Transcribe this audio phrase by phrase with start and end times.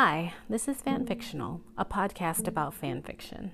[0.00, 3.50] Hi, this is Fanfictional, a podcast about fanfiction.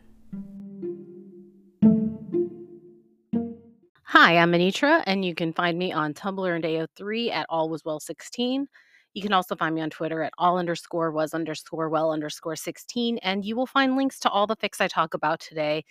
[4.02, 7.82] Hi, I'm Anitra, and you can find me on Tumblr and AO3 at All Was
[7.86, 8.66] Well 16.
[9.14, 13.16] You can also find me on Twitter at all underscore was underscore well underscore 16,
[13.22, 15.82] and you will find links to all the fics I talk about today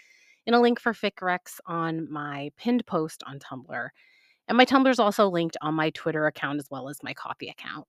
[0.45, 3.87] in a link for FicRecs on my pinned post on Tumblr.
[4.47, 7.49] And my Tumblr is also linked on my Twitter account as well as my Ko-fi
[7.49, 7.87] account.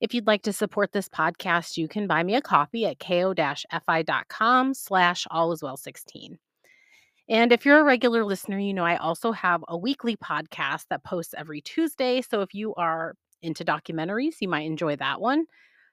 [0.00, 4.74] If you'd like to support this podcast, you can buy me a copy at ko-fi.com
[4.74, 6.36] slash alliswell16.
[7.28, 11.04] And if you're a regular listener, you know I also have a weekly podcast that
[11.04, 12.20] posts every Tuesday.
[12.20, 15.46] So if you are into documentaries, you might enjoy that one.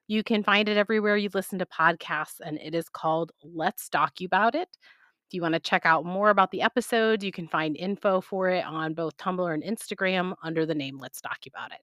[0.08, 4.26] You can find it everywhere you listen to podcasts, and it is called Let's Docu
[4.26, 4.68] About It.
[5.30, 8.50] If you want to check out more about the episodes, you can find info for
[8.50, 11.80] it on both Tumblr and Instagram under the name Let's Docu About It.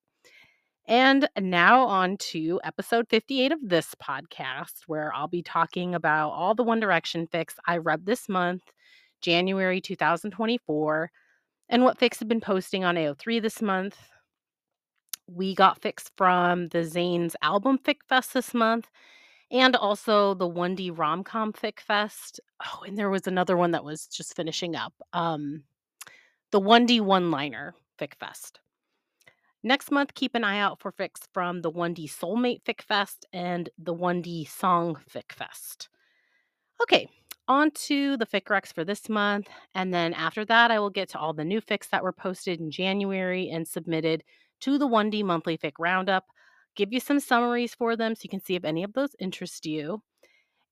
[0.89, 6.55] And now on to episode 58 of this podcast, where I'll be talking about all
[6.55, 8.63] the One Direction fics I read this month,
[9.21, 11.11] January 2024,
[11.69, 13.99] and what fics have been posting on AO3 this month.
[15.27, 18.89] We got fics from the Zayn's album Fic Fest this month,
[19.51, 22.41] and also the 1D Romcom Fic Fest.
[22.65, 24.95] Oh, and there was another one that was just finishing up.
[25.13, 25.65] Um,
[26.51, 28.61] the 1D One Liner Fic Fest.
[29.69, 33.69] Next month, keep an eye out for fics from the 1D Soulmate Fic Fest and
[33.77, 35.91] the 1D Song Fic Fest.
[36.83, 37.07] Okay,
[37.49, 39.47] on to the fic recs for this month.
[39.75, 42.61] And then after that, I will get to all the new fics that were posted
[42.61, 44.25] in January and submitted
[44.61, 46.25] to the 1D Monthly Fic Roundup.
[46.75, 49.67] Give you some summaries for them so you can see if any of those interest
[49.67, 50.01] you.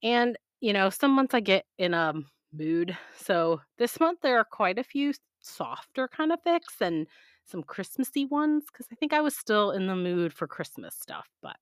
[0.03, 2.15] And, you know, some months I get in a
[2.51, 2.97] mood.
[3.15, 7.07] So this month there are quite a few softer kind of fics and
[7.47, 11.29] some Christmassy ones because I think I was still in the mood for Christmas stuff.
[11.43, 11.57] But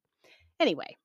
[0.58, 0.96] anyway,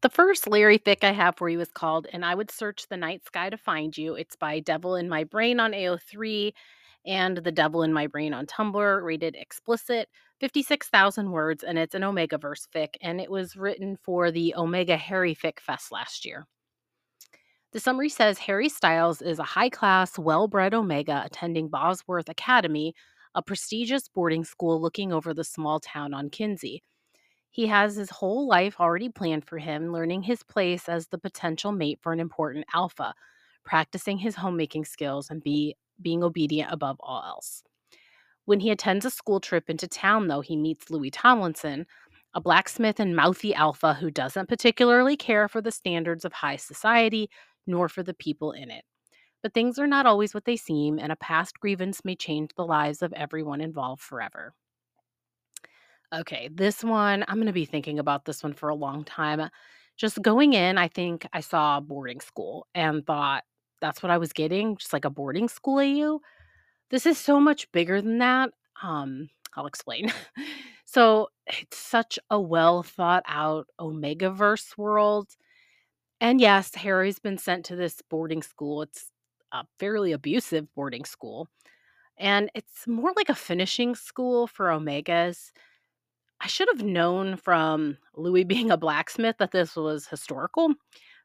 [0.00, 2.96] the first Larry fic I have for you is called And I Would Search the
[2.96, 4.14] Night Sky to Find You.
[4.14, 6.52] It's by Devil in My Brain on AO3
[7.06, 10.08] and The Devil in My Brain on Tumblr, rated explicit,
[10.40, 14.96] 56,000 words, and it's an Omega verse fic, and it was written for the Omega
[14.96, 16.46] Harry Fic Fest last year.
[17.72, 22.94] The summary says Harry Styles is a high class, well bred Omega attending Bosworth Academy,
[23.34, 26.82] a prestigious boarding school looking over the small town on Kinsey.
[27.50, 31.72] He has his whole life already planned for him, learning his place as the potential
[31.72, 33.14] mate for an important alpha,
[33.64, 37.62] practicing his homemaking skills, and be, being obedient above all else.
[38.44, 41.86] When he attends a school trip into town, though, he meets Louis Tomlinson,
[42.34, 47.30] a blacksmith and mouthy alpha who doesn't particularly care for the standards of high society
[47.66, 48.84] nor for the people in it.
[49.44, 52.64] But things are not always what they seem, and a past grievance may change the
[52.64, 54.54] lives of everyone involved forever.
[56.14, 59.50] Okay, this one, I'm going to be thinking about this one for a long time.
[59.98, 63.44] Just going in, I think I saw boarding school and thought
[63.82, 66.20] that's what I was getting, just like a boarding school AU.
[66.88, 68.48] This is so much bigger than that.
[68.82, 70.10] Um, I'll explain.
[70.86, 75.28] so it's such a well thought out Omega verse world.
[76.18, 78.80] And yes, Harry's been sent to this boarding school.
[78.80, 79.10] It's
[79.54, 81.48] a fairly abusive boarding school.
[82.18, 85.52] And it's more like a finishing school for Omegas.
[86.40, 90.74] I should have known from Louis being a blacksmith that this was historical,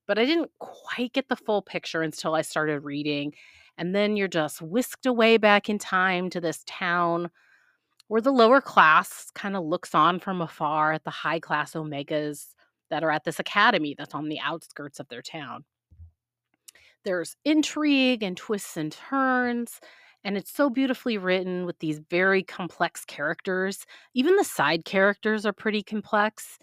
[0.07, 3.33] but I didn't quite get the full picture until I started reading.
[3.77, 7.29] And then you're just whisked away back in time to this town
[8.07, 12.47] where the lower class kind of looks on from afar at the high class Omegas
[12.89, 15.63] that are at this academy that's on the outskirts of their town.
[17.05, 19.79] There's intrigue and twists and turns,
[20.23, 23.85] and it's so beautifully written with these very complex characters.
[24.13, 26.57] Even the side characters are pretty complex.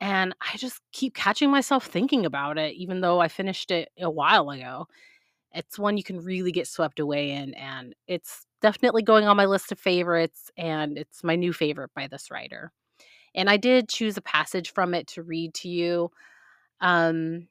[0.00, 4.10] And I just keep catching myself thinking about it, even though I finished it a
[4.10, 4.86] while ago.
[5.54, 9.46] It's one you can really get swept away in, and it's definitely going on my
[9.46, 12.72] list of favorites, and it's my new favorite by this writer.
[13.34, 16.10] And I did choose a passage from it to read to you.
[16.80, 17.48] Um,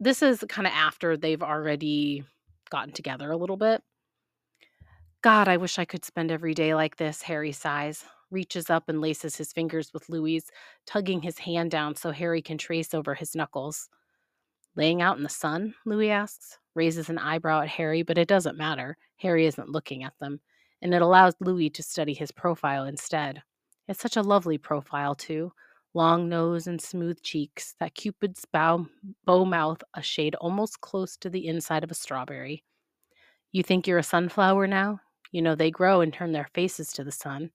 [0.00, 2.24] this is kind of after they've already
[2.70, 3.82] gotten together a little bit.
[5.22, 9.02] God, I wish I could spend every day like this, Harry sighs, reaches up and
[9.02, 10.42] laces his fingers with Louis,
[10.86, 13.90] tugging his hand down so Harry can trace over his knuckles.
[14.76, 15.74] Laying out in the sun?
[15.84, 18.96] Louis asks, raises an eyebrow at Harry, but it doesn't matter.
[19.16, 20.40] Harry isn't looking at them,
[20.80, 23.42] and it allows Louis to study his profile instead.
[23.88, 25.52] It's such a lovely profile, too,
[25.94, 28.86] long nose and smooth cheeks, that Cupid's bow,
[29.24, 32.64] bow mouth a shade almost close to the inside of a strawberry.
[33.52, 35.00] You think you're a sunflower now?
[35.32, 37.50] You know they grow and turn their faces to the sun.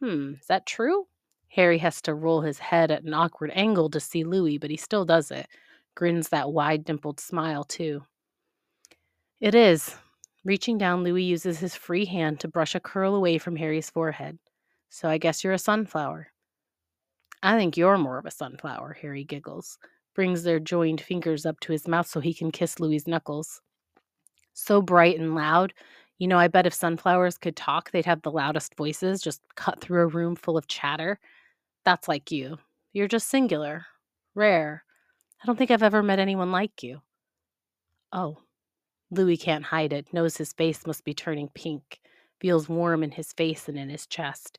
[0.00, 1.08] Hmm, is that true?
[1.48, 4.76] Harry has to roll his head at an awkward angle to see Louis, but he
[4.76, 5.48] still does it.
[5.96, 8.04] Grins that wide dimpled smile, too.
[9.40, 9.96] It is.
[10.44, 14.40] Reaching down, Louis uses his free hand to brush a curl away from Harry's forehead.
[14.88, 16.32] So I guess you're a sunflower.
[17.44, 19.78] I think you're more of a sunflower, Harry giggles,
[20.14, 23.60] brings their joined fingers up to his mouth so he can kiss Louis's knuckles.
[24.54, 25.74] So bright and loud.
[26.18, 29.80] You know, I bet if sunflowers could talk, they'd have the loudest voices, just cut
[29.80, 31.20] through a room full of chatter.
[31.84, 32.56] That's like you.
[32.94, 33.84] You're just singular,
[34.34, 34.84] rare.
[35.42, 37.02] I don't think I've ever met anyone like you.
[38.10, 38.38] Oh.
[39.10, 42.00] Louis can't hide it, knows his face must be turning pink,
[42.40, 44.58] feels warm in his face and in his chest.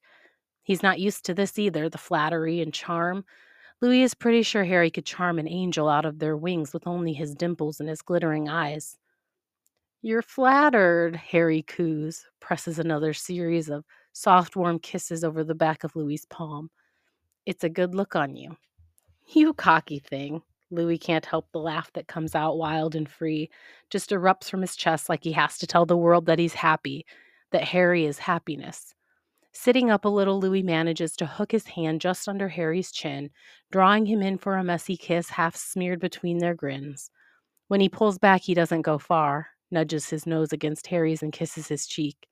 [0.66, 3.24] He's not used to this either, the flattery and charm.
[3.82, 7.14] Louis is pretty sure Harry could charm an angel out of their wings with only
[7.14, 8.98] his dimples and his glittering eyes.
[10.02, 15.96] You're flattered, Harry coos, presses another series of soft, warm kisses over the back of
[15.96, 16.72] Louis's palm.
[17.46, 18.58] It's a good look on you.
[19.34, 20.42] You cocky thing.
[20.72, 23.52] Louis can't help the laugh that comes out wild and free,
[23.92, 27.06] just erupts from his chest like he has to tell the world that he's happy,
[27.52, 28.95] that Harry is happiness.
[29.58, 33.30] Sitting up a little, Louis manages to hook his hand just under Harry's chin,
[33.72, 37.10] drawing him in for a messy kiss half smeared between their grins.
[37.70, 41.70] When he pulls back, he doesn't go far, nudges his nose against Harry's and kisses
[41.70, 42.28] his cheek.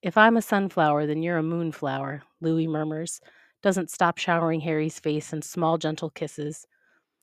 [0.00, 3.20] If I'm a sunflower, then you're a moonflower, Louis murmurs,
[3.60, 6.68] doesn't stop showering Harry's face in small, gentle kisses.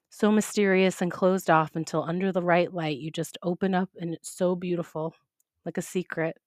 [0.09, 4.13] So mysterious and closed off until under the right light you just open up and
[4.13, 5.15] it's so beautiful,
[5.65, 6.37] like a secret.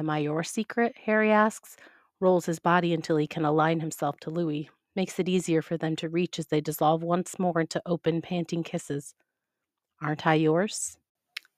[0.00, 0.96] Am I your secret?
[1.04, 1.76] Harry asks,
[2.20, 5.94] rolls his body until he can align himself to Louis, makes it easier for them
[5.96, 9.14] to reach as they dissolve once more into open, panting kisses.
[10.00, 10.96] Aren't I yours?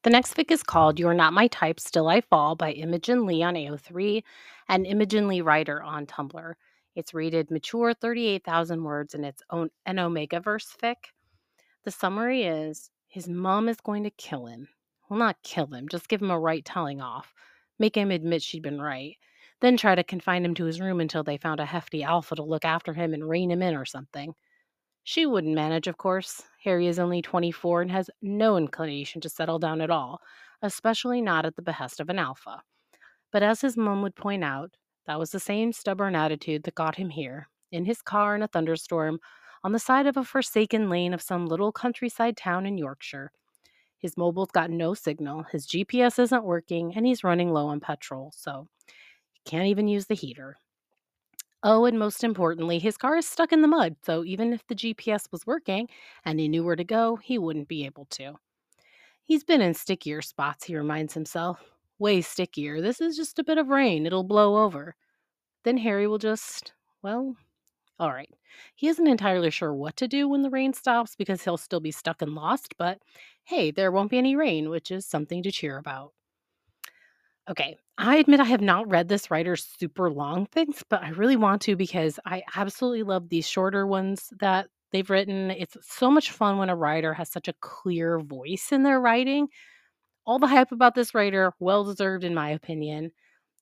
[0.02, 3.44] The next fic is called You're Not My Type, Still I Fall by Imogen Lee
[3.44, 4.24] on AO3
[4.68, 6.54] and Imogen Lee Writer on Tumblr.
[6.96, 10.96] It's rated mature 38,000 words in its own an Omegaverse fic.
[11.84, 14.66] The summary is his mom is going to kill him.
[15.08, 17.32] Well, not kill him, just give him a right telling off.
[17.82, 19.16] Make him admit she'd been right.
[19.60, 22.44] Then try to confine him to his room until they found a hefty alpha to
[22.44, 24.34] look after him and rein him in or something.
[25.02, 26.42] She wouldn't manage, of course.
[26.62, 30.20] Harry is only 24 and has no inclination to settle down at all,
[30.62, 32.62] especially not at the behest of an alpha.
[33.32, 34.76] But as his mom would point out,
[35.08, 38.46] that was the same stubborn attitude that got him here, in his car in a
[38.46, 39.18] thunderstorm,
[39.64, 43.32] on the side of a forsaken lane of some little countryside town in Yorkshire.
[44.02, 48.32] His mobile's got no signal, his GPS isn't working, and he's running low on petrol,
[48.36, 48.66] so
[49.32, 50.56] he can't even use the heater.
[51.62, 54.74] Oh, and most importantly, his car is stuck in the mud, so even if the
[54.74, 55.88] GPS was working
[56.24, 58.34] and he knew where to go, he wouldn't be able to.
[59.24, 61.60] He's been in stickier spots, he reminds himself.
[62.00, 62.80] Way stickier.
[62.80, 64.96] This is just a bit of rain, it'll blow over.
[65.62, 66.72] Then Harry will just,
[67.02, 67.36] well,
[67.98, 68.30] all right.
[68.74, 71.90] He isn't entirely sure what to do when the rain stops because he'll still be
[71.92, 73.00] stuck and lost, but
[73.44, 76.12] hey, there won't be any rain, which is something to cheer about.
[77.50, 81.36] Okay, I admit I have not read this writer's super long things, but I really
[81.36, 85.50] want to because I absolutely love these shorter ones that they've written.
[85.50, 89.48] It's so much fun when a writer has such a clear voice in their writing.
[90.26, 93.12] All the hype about this writer, well deserved in my opinion.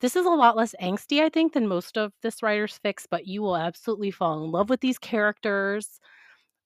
[0.00, 3.26] This is a lot less angsty, I think, than most of this writer's fics, but
[3.26, 6.00] you will absolutely fall in love with these characters.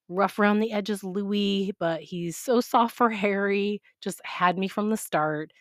[0.09, 3.82] Rough around the edges, Louis, but he's so soft for Harry.
[4.02, 5.52] Just had me from the start.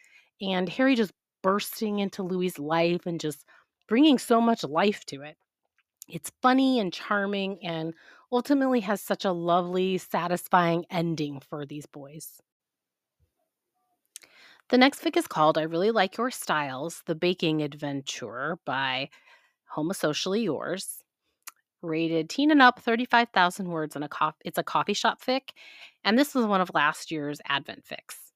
[0.42, 3.46] And Harry just bursting into Louis's life and just
[3.88, 5.38] bringing so much life to it.
[6.10, 7.94] It's funny and charming and
[8.32, 12.42] ultimately has such a lovely, satisfying ending for these boys.
[14.70, 19.10] The next fic is called I Really Like Your Styles, The Baking Adventure by
[19.76, 21.04] Homosocially Yours.
[21.82, 24.40] Rated teen and up, 35,000 words and a coffee.
[24.46, 25.50] It's a coffee shop fic,
[26.06, 28.32] and this was one of last year's Advent fics.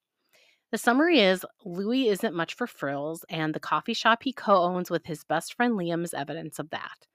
[0.69, 4.91] The summary is Louis isn't much for frills, and the coffee shop he co owns
[4.91, 7.07] with his best friend Liam is evidence of that.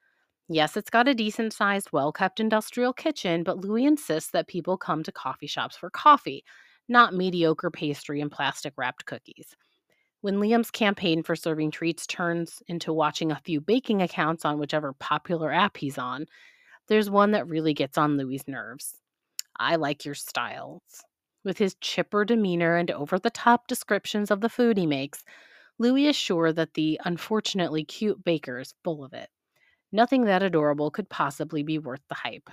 [0.48, 4.78] Yes, it's got a decent sized, well kept industrial kitchen, but Louis insists that people
[4.78, 6.44] come to coffee shops for coffee,
[6.88, 9.56] not mediocre pastry and plastic wrapped cookies.
[10.20, 14.92] When Liam's campaign for serving treats turns into watching a few baking accounts on whichever
[14.92, 16.26] popular app he's on,
[16.88, 19.00] there's one that really gets on Louis's nerves.
[19.58, 20.82] I like your styles.
[21.44, 25.24] With his chipper demeanor and over the top descriptions of the food he makes,
[25.78, 29.28] Louis is sure that the unfortunately cute baker is full of it.
[29.90, 32.48] Nothing that adorable could possibly be worth the hype.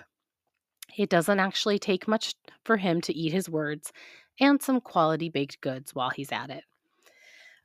[0.97, 3.91] It doesn't actually take much for him to eat his words
[4.39, 6.63] and some quality baked goods while he's at it.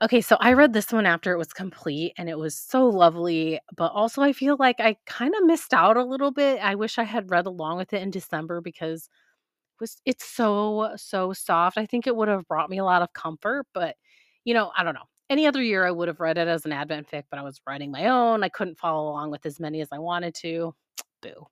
[0.02, 3.60] Okay, so I read this one after it was complete and it was so lovely,
[3.76, 6.58] but also I feel like I kind of missed out a little bit.
[6.62, 10.92] I wish I had read along with it in December because it was it's so
[10.96, 11.78] so soft.
[11.78, 13.96] I think it would have brought me a lot of comfort, but
[14.44, 15.08] you know, I don't know.
[15.30, 17.60] Any other year I would have read it as an advent fic, but I was
[17.66, 18.44] writing my own.
[18.44, 20.74] I couldn't follow along with as many as I wanted to.
[21.22, 21.46] Boo.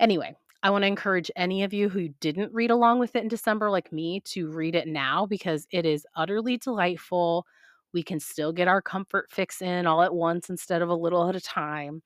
[0.00, 3.28] Anyway, I want to encourage any of you who didn't read along with it in
[3.28, 7.46] December, like me, to read it now because it is utterly delightful.
[7.92, 11.28] We can still get our comfort fix in all at once instead of a little
[11.28, 12.02] at a time.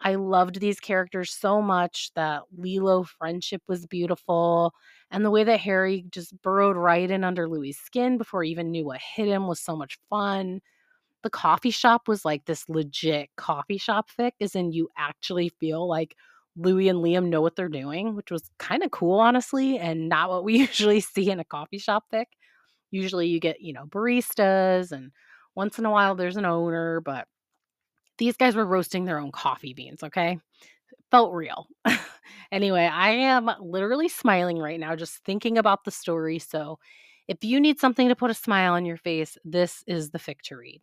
[0.00, 4.74] I loved these characters so much that Lilo friendship was beautiful.
[5.10, 8.70] And the way that Harry just burrowed right in under Louis's skin before he even
[8.70, 10.60] knew what hit him was so much fun.
[11.22, 15.86] The coffee shop was like this legit coffee shop fic, as in you actually feel
[15.88, 16.16] like
[16.60, 20.30] Louis and Liam know what they're doing, which was kind of cool, honestly, and not
[20.30, 22.26] what we usually see in a coffee shop fic.
[22.90, 25.12] Usually you get, you know, baristas and
[25.54, 27.26] once in a while there's an owner, but
[28.18, 30.38] these guys were roasting their own coffee beans, okay?
[31.10, 31.66] Felt real.
[32.52, 36.38] anyway, I am literally smiling right now just thinking about the story.
[36.38, 36.78] So
[37.28, 40.40] if you need something to put a smile on your face, this is the fic
[40.44, 40.82] to read.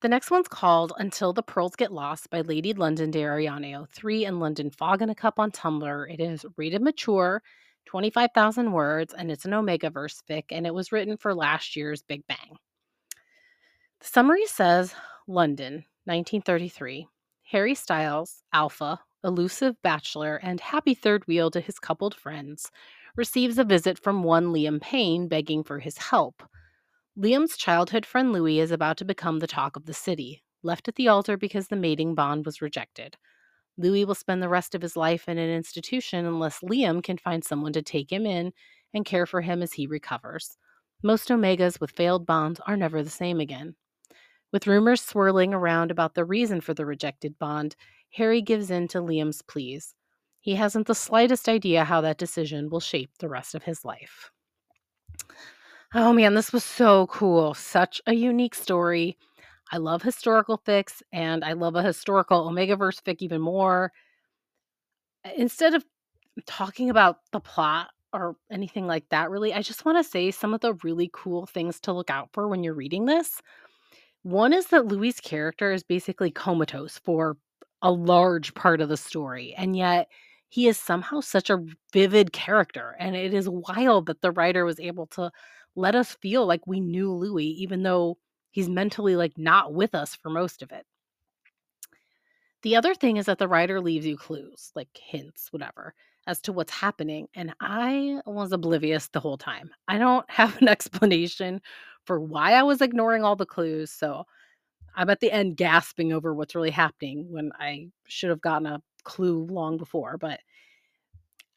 [0.00, 4.40] The next one's called Until the Pearls Get Lost by Lady Londonderry on AO3 and
[4.40, 6.10] London Fog in a Cup on Tumblr.
[6.10, 7.42] It is rated mature,
[7.84, 12.02] 25,000 words, and it's an Omega verse fic, and it was written for last year's
[12.02, 12.56] Big Bang.
[14.00, 14.94] The summary says
[15.26, 17.06] London, 1933.
[17.50, 22.70] Harry Styles, alpha, elusive bachelor, and happy third wheel to his coupled friends,
[23.16, 26.42] receives a visit from one Liam Payne begging for his help.
[27.18, 30.94] Liam's childhood friend Louis is about to become the talk of the city, left at
[30.94, 33.16] the altar because the mating bond was rejected.
[33.76, 37.42] Louis will spend the rest of his life in an institution unless Liam can find
[37.42, 38.52] someone to take him in
[38.94, 40.56] and care for him as he recovers.
[41.02, 43.74] Most Omegas with failed bonds are never the same again.
[44.52, 47.74] With rumors swirling around about the reason for the rejected bond,
[48.14, 49.94] Harry gives in to Liam's pleas.
[50.40, 54.30] He hasn't the slightest idea how that decision will shape the rest of his life.
[55.94, 57.54] Oh man, this was so cool.
[57.54, 59.16] Such a unique story.
[59.72, 63.92] I love historical fics and I love a historical Omegaverse fic even more.
[65.36, 65.84] Instead of
[66.46, 70.54] talking about the plot or anything like that, really, I just want to say some
[70.54, 73.40] of the really cool things to look out for when you're reading this.
[74.22, 77.38] One is that Louis' character is basically comatose for
[77.82, 80.08] a large part of the story, and yet
[80.50, 82.96] he is somehow such a vivid character.
[83.00, 85.30] And it is wild that the writer was able to
[85.76, 88.18] let us feel like we knew Louis, even though
[88.50, 90.84] he's mentally like not with us for most of it.
[92.62, 95.94] The other thing is that the writer leaves you clues, like hints, whatever,
[96.26, 97.28] as to what's happening.
[97.34, 99.70] And I was oblivious the whole time.
[99.88, 101.60] I don't have an explanation
[102.04, 103.90] for why I was ignoring all the clues.
[103.90, 104.24] So
[104.94, 108.82] I'm at the end gasping over what's really happening when I should have gotten a
[109.04, 110.18] clue long before.
[110.18, 110.40] But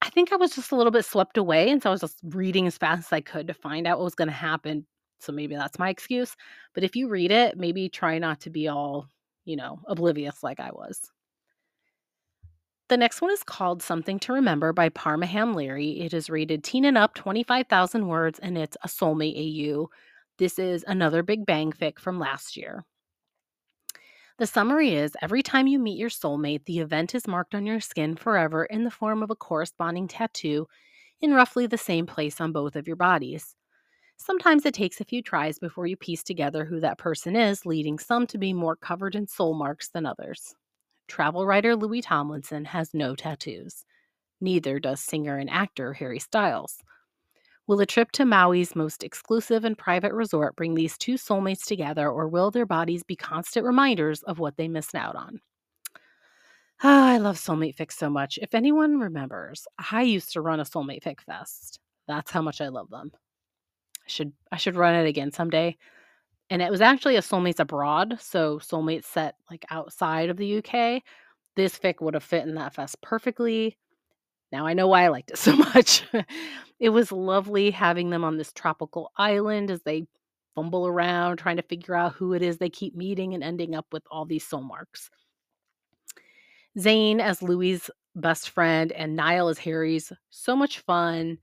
[0.04, 2.20] I think I was just a little bit swept away, and so I was just
[2.24, 4.86] reading as fast as I could to find out what was gonna happen,
[5.20, 6.36] so maybe that's my excuse,
[6.74, 9.08] but if you read it, maybe try not to be all,
[9.46, 11.00] you know, oblivious like I was.
[12.90, 16.02] The next one is called Something to Remember by Parmaham Leary.
[16.02, 19.90] It is rated teen and up, 25,000 words, and it's a soulmate AU.
[20.38, 22.84] This is another Big Bang fic from last year.
[24.40, 27.80] The summary is every time you meet your soulmate, the event is marked on your
[27.80, 30.68] skin forever in the form of a corresponding tattoo
[31.22, 33.56] in roughly the same place on both of your bodies.
[34.18, 38.00] Sometimes it takes a few tries before you piece together who that person is, leading
[38.00, 40.56] some to be more covered in soul marks than others.
[41.08, 43.86] Travel writer Louis Tomlinson has no tattoos.
[44.42, 46.84] Neither does singer and actor Harry Styles.
[47.68, 52.10] Will a trip to Maui's most exclusive and private resort bring these two soulmates together,
[52.10, 55.42] or will their bodies be constant reminders of what they missed out on?
[56.82, 58.38] Ah, I love Soulmate Fic so much.
[58.42, 61.80] If anyone remembers, I used to run a Soulmate Fic Fest.
[62.08, 63.12] That's how much I love them.
[64.06, 65.78] I should I should run it again someday.
[66.50, 71.04] And it was actually a Soulmates Abroad, so Soulmates set like outside of the UK.
[71.56, 73.78] This fic would have fit in that fest perfectly.
[74.54, 76.04] Now I know why I liked it so much.
[76.80, 80.06] it was lovely having them on this tropical island as they
[80.56, 83.88] fumble around trying to figure out who it is they keep meeting and ending up
[83.92, 85.10] with all these soul marks.
[86.78, 91.40] Zayn as Louis' best friend and Niall as Harry's, so much fun.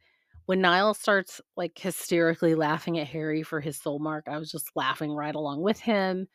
[0.46, 4.70] When Niall starts like hysterically laughing at Harry for his soul mark, I was just
[4.76, 6.28] laughing right along with him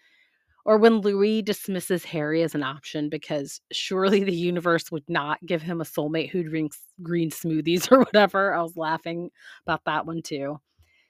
[0.65, 5.61] or when Louis dismisses Harry as an option because surely the universe would not give
[5.61, 8.53] him a soulmate who drinks green smoothies or whatever.
[8.53, 9.29] I was laughing
[9.65, 10.59] about that one too.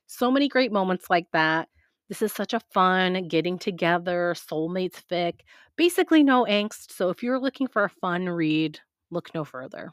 [0.08, 1.70] So many great moments like that.
[2.10, 5.40] This is such a fun getting together, soulmates fic.
[5.76, 6.92] Basically, no angst.
[6.92, 9.92] So if you're looking for a fun read, look no further.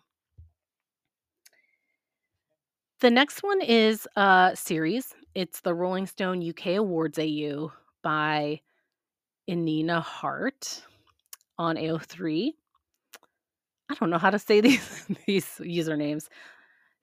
[3.00, 5.14] The next one is a series.
[5.35, 8.61] It's the Rolling Stone UK Awards AU by
[9.49, 10.82] Inina Hart
[11.58, 12.52] on AO3.
[13.90, 16.28] I don't know how to say these these usernames.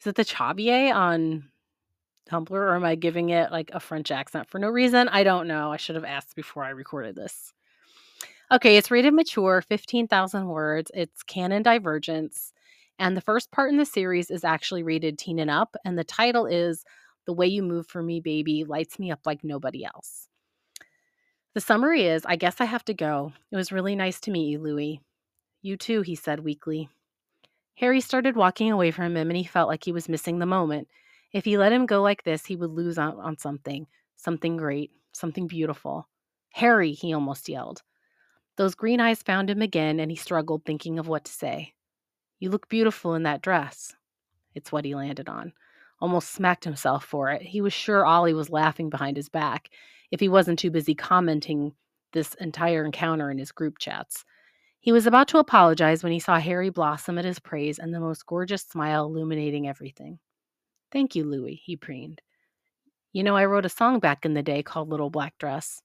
[0.02, 1.50] Is it the Chabier on
[2.30, 5.10] Tumblr or am I giving it like a French accent for no reason?
[5.10, 5.72] I don't know.
[5.72, 7.54] I should have asked before I recorded this.
[8.52, 10.90] Okay, it's rated mature, 15,000 words.
[10.94, 12.54] It's canon divergence.
[12.98, 15.76] And the first part in the series is actually rated teen and up.
[15.86, 16.84] And the title is
[17.26, 20.29] The Way You Move for Me, Baby Lights Me Up Like Nobody Else.
[21.54, 23.34] The summary is I guess I have to go.
[23.52, 25.02] It was really nice to meet you, Louis.
[25.62, 26.90] You too, he said weakly.
[27.76, 30.88] Harry started walking away from him and he felt like he was missing the moment.
[31.32, 34.92] If he let him go like this, he would lose out on something, something great,
[35.12, 36.08] something beautiful.
[36.52, 37.82] Harry, he almost yelled.
[38.58, 41.74] Those green eyes found him again, and he struggled, thinking of what to say.
[42.40, 43.96] You look beautiful in that dress.
[44.56, 45.54] It's what he landed on.
[46.02, 47.42] Almost smacked himself for it.
[47.42, 49.70] He was sure Ollie was laughing behind his back,
[50.12, 51.74] if he wasn't too busy commenting
[52.14, 54.26] this entire encounter in his group chats.
[54.80, 58.00] He was about to apologize when he saw Harry blossom at his praise and the
[58.00, 60.20] most gorgeous smile illuminating everything.
[60.92, 62.22] Thank you, Louis, he preened.
[63.12, 65.82] You know, I wrote a song back in the day called Little Black Dress.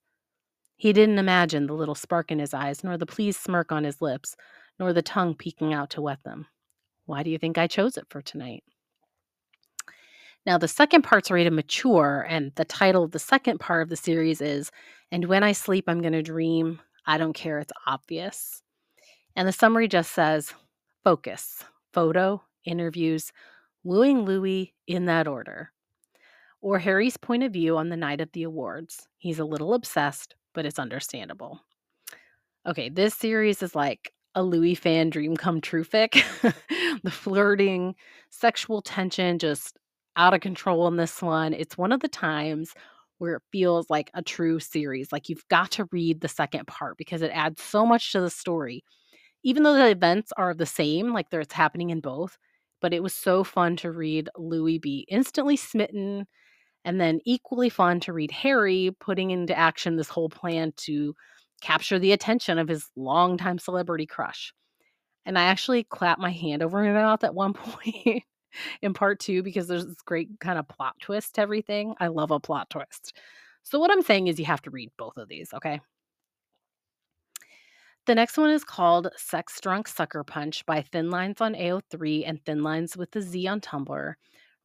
[0.76, 4.00] He didn't imagine the little spark in his eyes, nor the pleased smirk on his
[4.00, 4.37] lips,
[4.78, 6.47] nor the tongue peeking out to wet them.
[7.07, 8.64] Why do you think I chose it for tonight?
[10.46, 13.88] Now, the second part's ready to mature, and the title of the second part of
[13.88, 14.70] the series is
[15.10, 16.80] And When I Sleep, I'm Gonna Dream.
[17.06, 18.62] I don't care, it's obvious.
[19.36, 20.52] And the summary just says
[21.02, 23.32] focus, photo, interviews,
[23.84, 25.70] wooing Louis in that order.
[26.60, 29.06] Or Harry's point of view on the night of the awards.
[29.16, 31.60] He's a little obsessed, but it's understandable.
[32.66, 36.22] Okay, this series is like a Louis fan dream come true fic.
[37.02, 37.95] the flirting,
[38.30, 39.78] sexual tension just
[40.16, 41.52] out of control in this one.
[41.54, 42.72] It's one of the times
[43.18, 45.12] where it feels like a true series.
[45.12, 48.30] Like you've got to read the second part because it adds so much to the
[48.30, 48.84] story.
[49.44, 52.36] Even though the events are the same, like there's happening in both,
[52.80, 56.26] but it was so fun to read Louis be instantly smitten
[56.84, 61.14] and then equally fun to read Harry putting into action this whole plan to
[61.62, 64.52] capture the attention of his longtime celebrity crush.
[65.26, 68.24] And I actually clapped my hand over my mouth at one point
[68.82, 71.95] in part two because there's this great kind of plot twist to everything.
[72.00, 73.14] I love a plot twist.
[73.62, 75.80] So, what I'm saying is, you have to read both of these, okay?
[78.06, 82.45] The next one is called Sex Drunk Sucker Punch by Thin Lines on AO3 and
[82.45, 84.14] Thin Lines with the Z on Tumblr.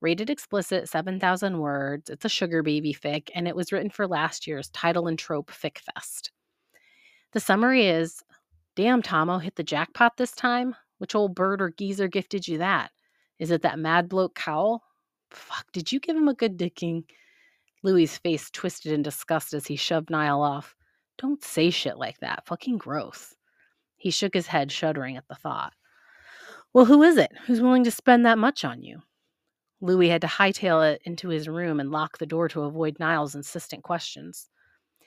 [0.01, 2.09] Rated explicit, 7,000 words.
[2.09, 5.51] It's a sugar baby fic, and it was written for last year's Title and Trope
[5.51, 6.31] Fic Fest.
[7.31, 8.21] The summary is
[8.75, 10.75] Damn, Tomo hit the jackpot this time?
[10.99, 12.91] Which old bird or geezer gifted you that?
[13.39, 14.83] Is it that mad bloke Cowl?
[15.31, 17.03] Fuck, did you give him a good dicking?
[17.83, 20.75] Louis's face twisted in disgust as he shoved Niall off.
[21.17, 22.45] Don't say shit like that.
[22.45, 23.35] Fucking gross.
[23.95, 25.73] He shook his head, shuddering at the thought.
[26.73, 27.31] Well, who is it?
[27.45, 29.01] Who's willing to spend that much on you?
[29.81, 33.35] Louis had to hightail it into his room and lock the door to avoid Niall's
[33.35, 34.49] insistent questions.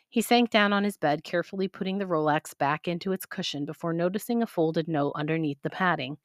[0.08, 3.92] He sank down on his bed, carefully putting the Rolex back into its cushion before
[3.92, 6.18] noticing a folded note underneath the padding.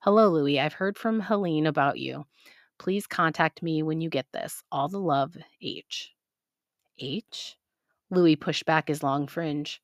[0.00, 0.60] Hello, Louis.
[0.60, 2.24] I've heard from Helene about you.
[2.78, 4.62] Please contact me when you get this.
[4.70, 6.14] All the love, H.
[7.00, 7.56] H?
[8.08, 9.82] Louis pushed back his long fringe.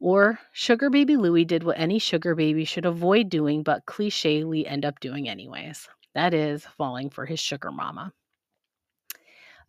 [0.00, 4.84] Or Sugar Baby Louis did what any sugar baby should avoid doing but clichely end
[4.84, 5.88] up doing anyways.
[6.14, 8.12] That is falling for his sugar mama.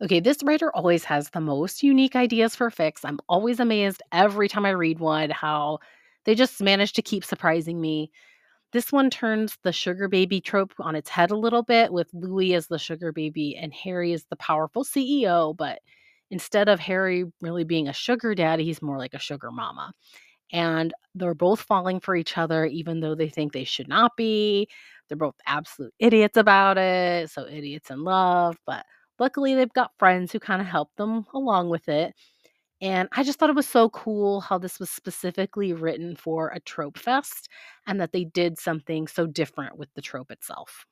[0.02, 3.04] Okay, this writer always has the most unique ideas for fics.
[3.04, 5.78] I'm always amazed every time I read one how
[6.24, 8.10] they just manage to keep surprising me.
[8.76, 12.52] This one turns the sugar baby trope on its head a little bit with Louis
[12.52, 15.78] as the sugar baby and Harry as the powerful CEO, but
[16.30, 19.92] instead of Harry really being a sugar daddy, he's more like a sugar mama.
[20.52, 24.68] And they're both falling for each other, even though they think they should not be.
[25.08, 27.30] They're both absolute idiots about it.
[27.30, 28.58] So, idiots in love.
[28.66, 28.84] But
[29.18, 32.14] luckily, they've got friends who kind of help them along with it.
[32.80, 36.60] And I just thought it was so cool how this was specifically written for a
[36.60, 37.48] trope fest
[37.86, 40.84] and that they did something so different with the trope itself.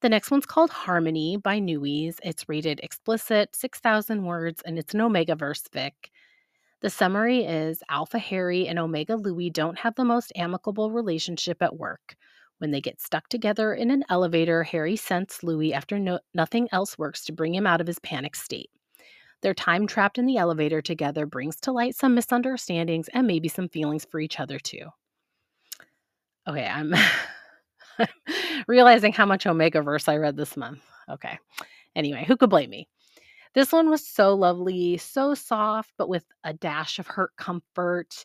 [0.00, 2.18] The next one's called Harmony by Newies.
[2.22, 5.92] It's rated explicit, 6,000 words, and it's an Omega verse fic.
[6.80, 11.76] The summary is Alpha Harry and Omega Louis don't have the most amicable relationship at
[11.76, 12.14] work.
[12.58, 16.96] When they get stuck together in an elevator, Harry scents Louis after no- nothing else
[16.96, 18.70] works to bring him out of his panic state.
[19.42, 23.68] Their time trapped in the elevator together brings to light some misunderstandings and maybe some
[23.68, 24.86] feelings for each other too.
[26.48, 26.94] Okay, I'm
[28.68, 30.82] realizing how much Omega verse I read this month.
[31.10, 31.38] Okay.
[31.94, 32.88] Anyway, who could blame me?
[33.54, 38.24] This one was so lovely, so soft, but with a dash of hurt comfort.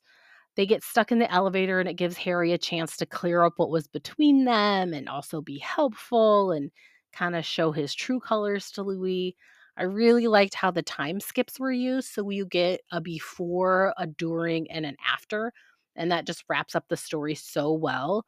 [0.56, 3.54] They get stuck in the elevator and it gives Harry a chance to clear up
[3.58, 6.71] what was between them and also be helpful and
[7.12, 9.36] kind of show his true colors to Louis.
[9.78, 12.10] I really liked how the time skips were used.
[12.14, 15.52] So you get a before, a during, and an after.
[15.96, 18.26] And that just wraps up the story so well.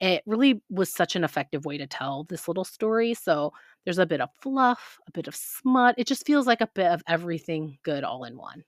[0.00, 3.14] It really was such an effective way to tell this little story.
[3.14, 3.52] So
[3.84, 5.94] there's a bit of fluff, a bit of smut.
[5.98, 8.62] It just feels like a bit of everything good all in one.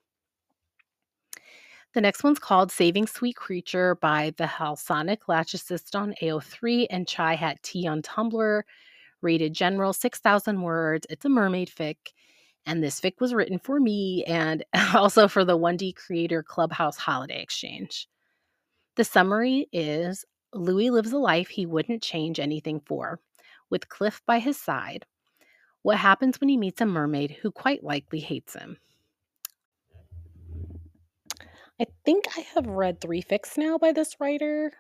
[1.95, 7.35] The next one's called Saving Sweet Creature by the Halsonic Latchicist on AO3 and Chai
[7.35, 8.63] Hat Tea on Tumblr.
[9.23, 11.07] Rated general, 6,000 words.
[11.11, 11.97] It's a mermaid fic.
[12.67, 17.43] And this fic was written for me and also for the 1D Creator Clubhouse Holiday
[17.43, 18.09] Exchange.
[18.97, 23.21] The summary is Louis lives a life he wouldn't change anything for,
[23.71, 25.05] with Cliff by his side.
[25.83, 28.79] What happens when he meets a mermaid who quite likely hates him?
[31.81, 34.73] I think I have read three fics now by this writer.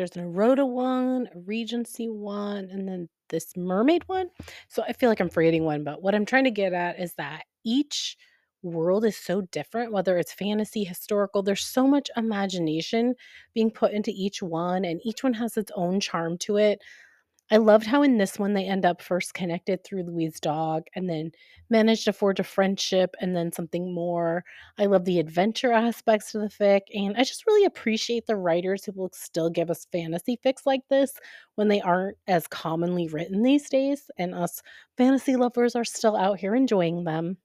[0.00, 4.30] There's an Erota one, a Regency one, and then this mermaid one.
[4.66, 7.12] So I feel like I'm forgetting one, but what I'm trying to get at is
[7.18, 8.16] that each
[8.62, 13.14] world is so different, whether it's fantasy, historical, there's so much imagination
[13.52, 16.80] being put into each one, and each one has its own charm to it.
[17.52, 21.08] I loved how in this one they end up first connected through Louis' dog and
[21.10, 21.32] then
[21.68, 24.44] managed to forge a friendship and then something more.
[24.78, 28.84] I love the adventure aspects of the fic, and I just really appreciate the writers
[28.84, 31.12] who will still give us fantasy fics like this
[31.56, 34.62] when they aren't as commonly written these days, and us
[34.96, 37.36] fantasy lovers are still out here enjoying them.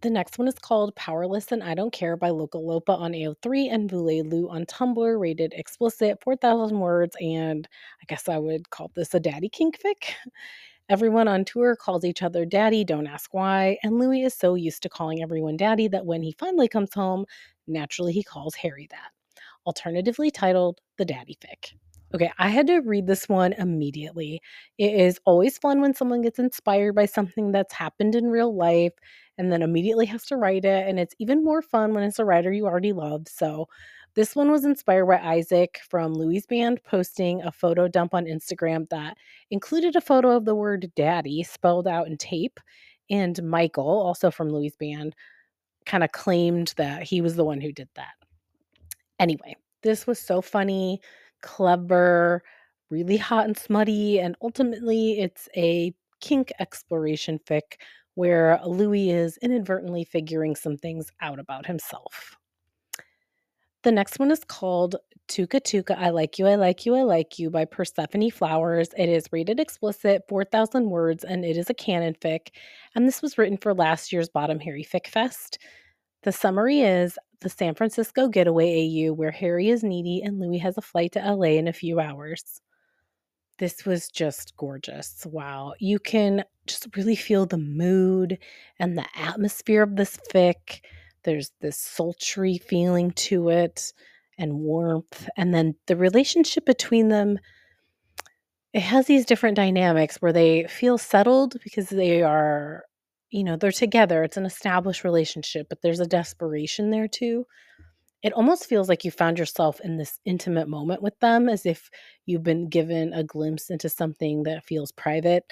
[0.00, 3.72] The next one is called Powerless and I Don't Care by Local Lopa on AO3
[3.72, 7.66] and Lu on Tumblr, rated explicit, 4,000 words, and
[8.00, 10.12] I guess I would call this a daddy kink fic.
[10.88, 14.84] Everyone on tour calls each other daddy, don't ask why, and Louis is so used
[14.84, 17.26] to calling everyone daddy that when he finally comes home,
[17.66, 19.10] naturally he calls Harry that.
[19.66, 21.74] Alternatively titled The Daddy Fic.
[22.14, 24.40] Okay, I had to read this one immediately.
[24.78, 28.94] It is always fun when someone gets inspired by something that's happened in real life
[29.36, 30.88] and then immediately has to write it.
[30.88, 33.28] And it's even more fun when it's a writer you already love.
[33.28, 33.68] So
[34.14, 38.88] this one was inspired by Isaac from Louis Band posting a photo dump on Instagram
[38.88, 39.18] that
[39.50, 42.58] included a photo of the word daddy spelled out in tape.
[43.10, 45.14] And Michael, also from Louis Band,
[45.84, 48.14] kind of claimed that he was the one who did that.
[49.20, 51.00] Anyway, this was so funny
[51.42, 52.42] clever,
[52.90, 57.78] really hot and smutty, and ultimately it's a kink exploration fic
[58.14, 62.36] where Louis is inadvertently figuring some things out about himself.
[63.84, 64.96] The next one is called
[65.28, 68.88] Tuka Tuka I Like You, I Like You, I Like You by Persephone Flowers.
[68.96, 72.48] It is rated explicit, 4,000 words, and it is a canon fic.
[72.96, 75.58] And this was written for last year's Bottom Harry Fic Fest.
[76.24, 80.76] The summary is the San Francisco Getaway AU, where Harry is needy and Louis has
[80.76, 82.60] a flight to LA in a few hours.
[83.58, 85.26] This was just gorgeous.
[85.26, 85.74] Wow.
[85.80, 88.38] You can just really feel the mood
[88.78, 90.80] and the atmosphere of this fic.
[91.24, 93.92] There's this sultry feeling to it
[94.38, 95.28] and warmth.
[95.36, 97.38] And then the relationship between them,
[98.72, 102.84] it has these different dynamics where they feel settled because they are
[103.30, 104.22] you know, they're together.
[104.22, 107.46] It's an established relationship, but there's a desperation there too.
[108.22, 111.88] It almost feels like you found yourself in this intimate moment with them as if
[112.26, 115.44] you've been given a glimpse into something that feels private.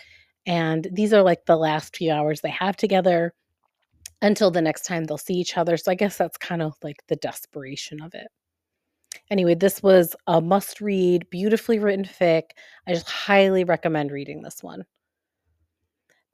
[0.47, 3.35] And these are like the last few hours they have together
[4.23, 5.77] until the next time they'll see each other.
[5.77, 8.29] So I guess that's kind of like the desperation of it.
[9.31, 12.51] Anyway, this was a must read, beautifully written fic.
[12.87, 14.85] I just highly recommend reading this one.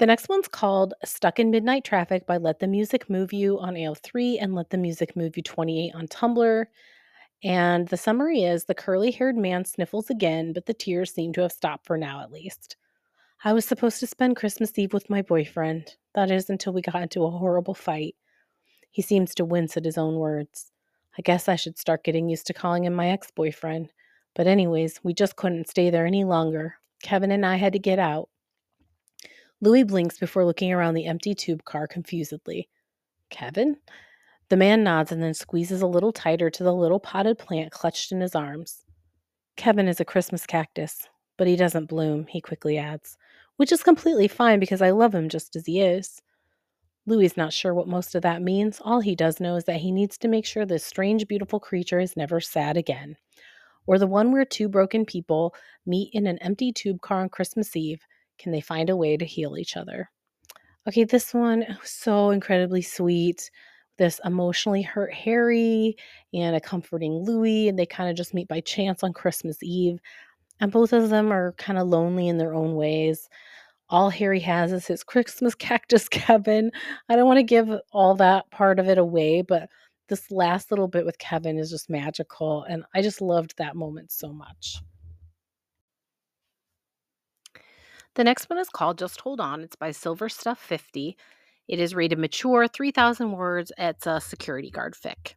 [0.02, 3.74] The next one's called Stuck in Midnight Traffic by Let the Music Move You on
[3.74, 6.64] AO3 and Let the Music Move You 28 on Tumblr.
[7.44, 11.42] And the summary is the curly haired man sniffles again, but the tears seem to
[11.42, 12.74] have stopped for now at least.
[13.44, 15.94] I was supposed to spend Christmas Eve with my boyfriend.
[16.16, 18.16] That is until we got into a horrible fight.
[18.90, 20.72] He seems to wince at his own words.
[21.16, 23.92] I guess I should start getting used to calling him my ex boyfriend.
[24.34, 26.74] But, anyways, we just couldn't stay there any longer.
[27.04, 28.28] Kevin and I had to get out.
[29.62, 32.68] Louis blinks before looking around the empty tube car confusedly.
[33.30, 33.76] Kevin?
[34.48, 38.10] The man nods and then squeezes a little tighter to the little potted plant clutched
[38.10, 38.84] in his arms.
[39.56, 43.16] Kevin is a Christmas cactus, but he doesn't bloom, he quickly adds,
[43.56, 46.20] which is completely fine because I love him just as he is.
[47.06, 48.80] Louis's not sure what most of that means.
[48.84, 52.00] All he does know is that he needs to make sure this strange, beautiful creature
[52.00, 53.16] is never sad again.
[53.86, 55.54] Or the one where two broken people
[55.86, 58.00] meet in an empty tube car on Christmas Eve.
[58.38, 60.10] Can they find a way to heal each other?
[60.88, 63.50] Okay, this one oh, so incredibly sweet.
[63.98, 65.96] This emotionally hurt Harry
[66.32, 69.98] and a comforting Louis, and they kind of just meet by chance on Christmas Eve.
[70.60, 73.28] And both of them are kind of lonely in their own ways
[73.92, 76.72] all Harry has is his Christmas cactus Kevin.
[77.08, 79.68] I don't want to give all that part of it away, but
[80.08, 82.64] this last little bit with Kevin is just magical.
[82.64, 84.80] And I just loved that moment so much.
[88.14, 89.62] The next one is called Just Hold On.
[89.62, 91.16] It's by Silver Stuff 50.
[91.68, 93.72] It is rated mature, 3,000 words.
[93.78, 95.34] It's a security guard fic.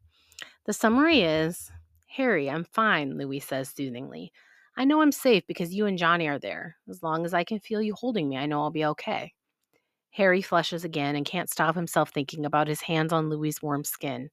[0.65, 1.71] The summary is
[2.07, 4.33] Harry, I'm fine, Louis says soothingly.
[4.75, 6.75] I know I'm safe because you and Johnny are there.
[6.89, 9.33] As long as I can feel you holding me, I know I'll be okay.
[10.11, 14.29] Harry flushes again and can't stop himself thinking about his hands on Louis's warm skin.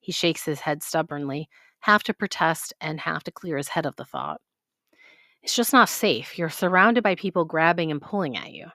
[0.00, 1.48] He shakes his head stubbornly,
[1.80, 4.40] half to protest and half to clear his head of the thought.
[5.42, 6.38] It's just not safe.
[6.38, 8.66] You're surrounded by people grabbing and pulling at you.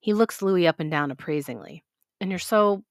[0.00, 1.84] He looks Louis up and down appraisingly.
[2.20, 2.82] And you're so.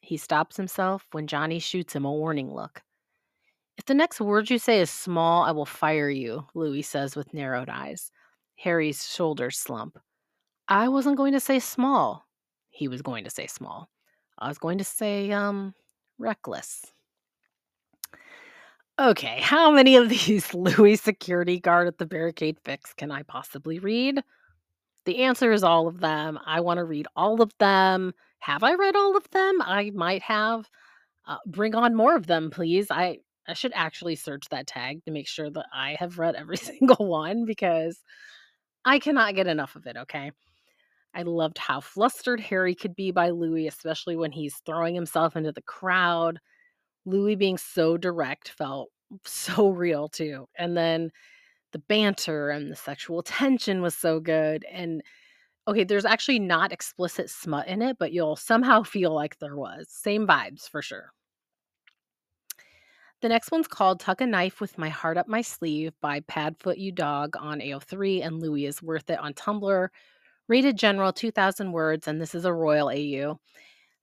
[0.00, 2.82] He stops himself when Johnny shoots him a warning look.
[3.76, 7.34] If the next word you say is small, I will fire you, Louis says with
[7.34, 8.10] narrowed eyes.
[8.56, 9.98] Harry's shoulders slump.
[10.68, 12.26] I wasn't going to say small.
[12.70, 13.90] He was going to say small.
[14.38, 15.74] I was going to say, um,
[16.18, 16.84] reckless.
[18.98, 23.78] Okay, how many of these Louis security guard at the barricade fics can I possibly
[23.78, 24.22] read?
[25.06, 26.38] The answer is all of them.
[26.46, 28.12] I want to read all of them.
[28.40, 29.62] Have I read all of them?
[29.62, 30.68] I might have.
[31.26, 32.88] Uh, bring on more of them, please.
[32.90, 36.56] I I should actually search that tag to make sure that I have read every
[36.58, 38.02] single one because
[38.84, 40.32] I cannot get enough of it, okay?
[41.14, 45.52] I loved how flustered Harry could be by Louis, especially when he's throwing himself into
[45.52, 46.40] the crowd.
[47.06, 48.90] Louis being so direct felt
[49.24, 50.48] so real too.
[50.58, 51.10] And then
[51.72, 54.64] the banter and the sexual tension was so good.
[54.70, 55.02] And
[55.68, 59.88] okay, there's actually not explicit smut in it, but you'll somehow feel like there was.
[59.88, 61.12] Same vibes for sure.
[63.22, 66.76] The next one's called Tuck a Knife with My Heart Up My Sleeve by Padfoot
[66.76, 69.88] You Dog on AO3 and Louis is Worth It on Tumblr.
[70.48, 73.40] Rated General 2000 words, and this is a royal AU.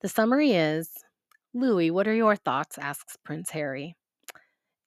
[0.01, 0.89] The summary is
[1.53, 2.77] Louis, what are your thoughts?
[2.77, 3.95] asks Prince Harry.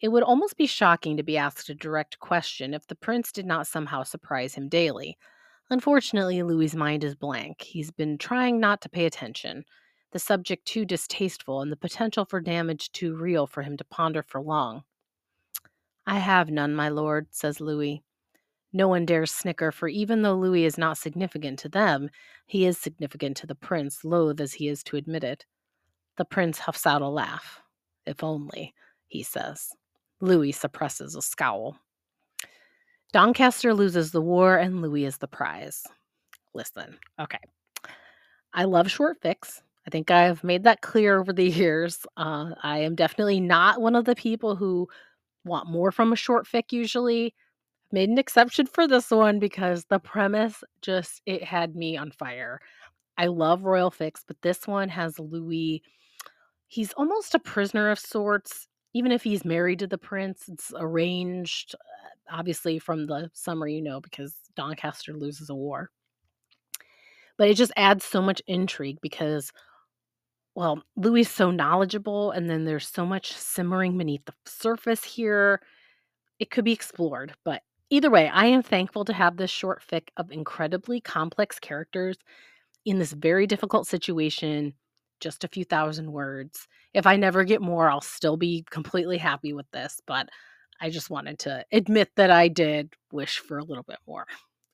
[0.00, 3.46] It would almost be shocking to be asked a direct question if the prince did
[3.46, 5.16] not somehow surprise him daily.
[5.70, 7.62] Unfortunately, Louis's mind is blank.
[7.62, 9.64] He's been trying not to pay attention
[10.16, 14.22] the subject too distasteful, and the potential for damage too real for him to ponder
[14.22, 14.82] for long.
[16.06, 18.02] I have none, my lord, says Louis.
[18.72, 22.08] No one dares snicker, for even though Louis is not significant to them,
[22.46, 25.44] he is significant to the prince, loath as he is to admit it.
[26.16, 27.60] The prince huffs out a laugh.
[28.06, 28.74] If only,
[29.08, 29.68] he says.
[30.20, 31.76] Louis suppresses a scowl.
[33.12, 35.84] Doncaster loses the war, and Louis is the prize.
[36.54, 37.38] Listen, okay.
[38.52, 39.60] I love short fics.
[39.86, 42.06] I think I've made that clear over the years.
[42.16, 44.88] Uh, I am definitely not one of the people who
[45.44, 47.34] want more from a short fic usually.
[47.92, 52.60] Made an exception for this one because the premise just it had me on fire.
[53.16, 55.82] I love royal fics, but this one has Louis.
[56.68, 60.48] He's almost a prisoner of sorts, even if he's married to the prince.
[60.48, 65.90] It's arranged, uh, obviously, from the summary, you know, because Doncaster loses a war.
[67.38, 69.52] But it just adds so much intrigue because
[70.56, 75.60] well, Louis is so knowledgeable, and then there's so much simmering beneath the surface here.
[76.38, 80.08] It could be explored, but either way, I am thankful to have this short fic
[80.16, 82.16] of incredibly complex characters
[82.86, 84.72] in this very difficult situation,
[85.20, 86.66] just a few thousand words.
[86.94, 90.28] If I never get more, I'll still be completely happy with this, but
[90.80, 94.26] I just wanted to admit that I did wish for a little bit more.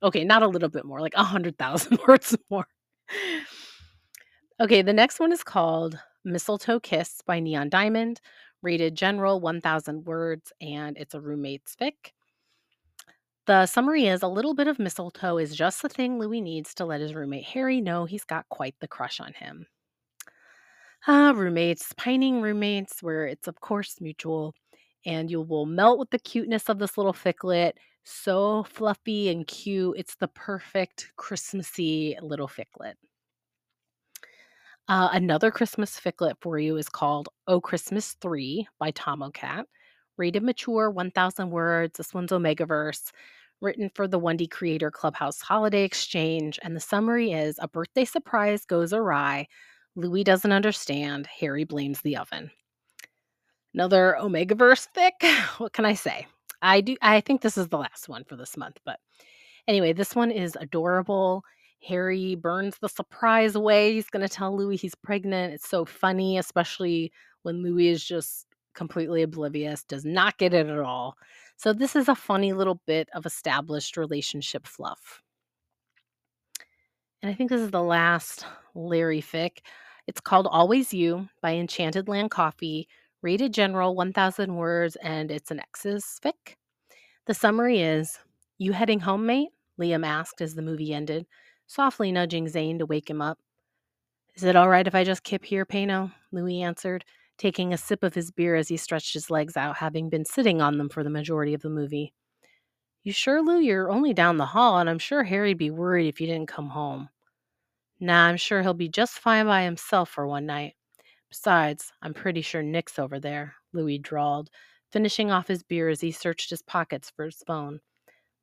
[0.02, 2.66] Okay, not a little bit more, like a hundred thousand words more.
[4.60, 8.20] Okay, the next one is called Mistletoe Kiss by Neon Diamond,
[8.62, 12.12] rated general 1000 words, and it's a roommate's fic.
[13.46, 16.84] The summary is a little bit of mistletoe is just the thing Louis needs to
[16.84, 19.66] let his roommate Harry know he's got quite the crush on him.
[21.06, 24.54] Ah, roommates, pining roommates, where it's of course mutual,
[25.04, 27.76] and you will melt with the cuteness of this little ficlet.
[28.04, 29.96] So fluffy and cute.
[29.98, 32.96] It's the perfect Christmassy little ficlet.
[34.88, 39.64] Uh, another Christmas ficlet for you is called Oh Christmas 3 by Tom Tomocat.
[40.18, 41.98] Rated mature, 1,000 words.
[41.98, 43.10] This one's Omegaverse,
[43.60, 46.58] written for the 1D Creator Clubhouse Holiday Exchange.
[46.62, 49.48] And the summary is A birthday surprise goes awry.
[49.94, 51.26] Louis doesn't understand.
[51.26, 52.50] Harry blames the oven.
[53.74, 55.12] Another Omegaverse fic.
[55.58, 56.26] What can I say?
[56.60, 59.00] I do I think this is the last one for this month, but
[59.66, 61.42] anyway, this one is adorable.
[61.86, 63.92] Harry burns the surprise away.
[63.94, 65.52] He's going to tell Louis he's pregnant.
[65.52, 70.78] It's so funny, especially when Louis is just completely oblivious, does not get it at
[70.78, 71.16] all.
[71.56, 75.20] So, this is a funny little bit of established relationship fluff.
[77.22, 79.58] And I think this is the last Larry fic.
[80.06, 82.88] It's called Always You by Enchanted Land Coffee,
[83.22, 86.56] rated general 1000 words, and it's an exes fic.
[87.26, 88.18] The summary is
[88.58, 89.50] You heading home, mate?
[89.80, 91.26] Liam asked as the movie ended,
[91.66, 93.38] softly nudging Zayn to wake him up.
[94.34, 96.12] Is it all right if I just kip here, Payno?
[96.32, 97.04] Louis answered,
[97.38, 100.60] taking a sip of his beer as he stretched his legs out, having been sitting
[100.60, 102.12] on them for the majority of the movie.
[103.04, 103.60] You sure, Lou?
[103.60, 106.70] You're only down the hall, and I'm sure Harry'd be worried if you didn't come
[106.70, 107.08] home.
[108.02, 110.74] Nah, I'm sure he'll be just fine by himself for one night.
[111.30, 114.50] Besides, I'm pretty sure Nick's over there, Louis drawled,
[114.90, 117.78] finishing off his beer as he searched his pockets for his phone.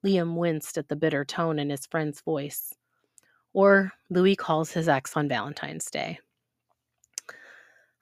[0.05, 2.73] Liam winced at the bitter tone in his friend's voice.
[3.51, 6.19] Or Louis calls his ex on Valentine's Day.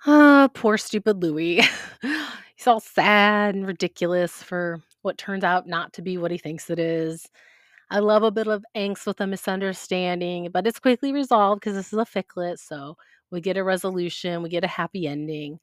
[0.06, 1.64] Ah, poor stupid Louis.
[2.56, 6.70] He's all sad and ridiculous for what turns out not to be what he thinks
[6.70, 7.28] it is.
[7.90, 11.94] I love a bit of angst with a misunderstanding, but it's quickly resolved because this
[11.94, 12.98] is a ficlet, so
[13.32, 15.60] we get a resolution, we get a happy ending.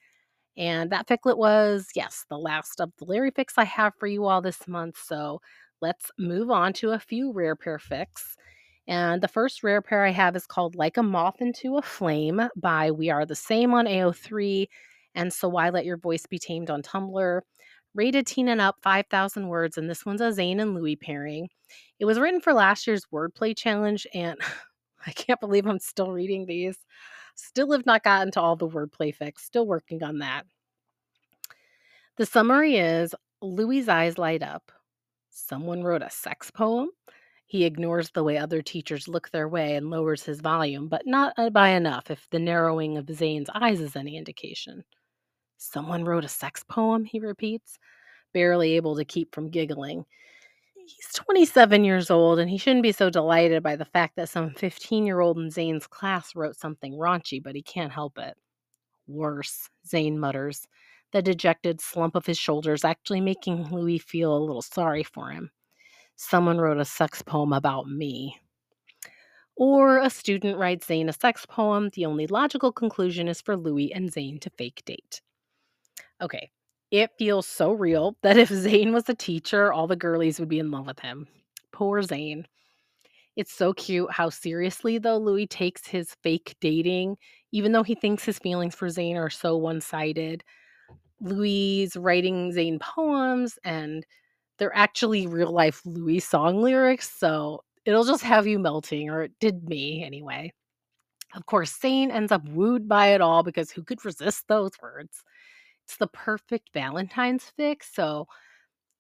[0.57, 4.25] And that ficlet was, yes, the last of the Larry fics I have for you
[4.27, 4.97] all this month.
[5.05, 5.41] So
[5.83, 8.37] let's move on to a few rare pair fics.
[8.87, 12.49] And the first rare pair I have is called Like a Moth into a Flame
[12.57, 14.69] by We Are the Same on AO3
[15.15, 17.41] and So Why Let Your Voice Be Tamed on Tumblr.
[17.95, 21.49] Rated teen and up, 5,000 words, and this one's a Zayn and Louis pairing.
[22.01, 24.39] It was written for last year's wordplay challenge, and
[25.07, 26.77] I can't believe I'm still reading these.
[27.37, 30.45] Still have not gotten to all the wordplay fics, still working on that.
[32.17, 34.71] The summary is Louis' eyes light up.
[35.31, 36.91] Someone wrote a sex poem.
[37.47, 41.35] He ignores the way other teachers look their way and lowers his volume, but not
[41.37, 44.85] uh, by enough if the narrowing of Zayn's eyes is any indication.
[45.65, 47.79] Someone wrote a sex poem, he repeats,
[48.33, 50.05] barely able to keep from giggling.
[50.75, 54.51] He's 27 years old and he shouldn't be so delighted by the fact that some
[54.51, 58.37] 15 year old in Zayn's class wrote something raunchy, but he can't help it.
[59.07, 60.67] Worse, Zayn mutters,
[61.13, 65.51] the dejected slump of his shoulders actually making Louis feel a little sorry for him.
[66.17, 68.39] Someone wrote a sex poem about me.
[69.57, 71.91] Or a student writes Zayn a sex poem.
[71.95, 75.23] The only logical conclusion is for Louis and Zayn to fake date.
[76.23, 76.51] Okay,
[76.91, 80.59] it feels so real that if Zayn was a teacher, all the girlies would be
[80.59, 81.27] in love with him.
[81.73, 82.45] Poor Zayn.
[83.37, 87.17] It's so cute how seriously, though, Louis takes his fake dating,
[87.53, 90.45] even though he thinks his feelings for Zayn are so one sided.
[91.21, 94.07] Louis writing Zayn poems, and
[94.59, 97.11] they're actually real life Louis song lyrics.
[97.19, 100.53] So it'll just have you melting, or it did me anyway.
[101.35, 105.23] Of course, Zayn ends up wooed by it all because who could resist those words?
[105.85, 108.27] It's the perfect Valentine's fix, so